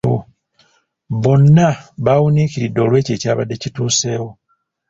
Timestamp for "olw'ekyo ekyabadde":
2.85-3.55